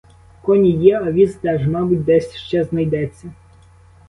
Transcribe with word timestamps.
Коні 0.41 0.71
є, 0.71 1.01
а 1.05 1.11
віз 1.11 1.35
теж, 1.35 1.67
мабуть, 1.67 2.03
десь 2.03 2.35
ще 2.35 2.63
знайдеться. 2.63 3.31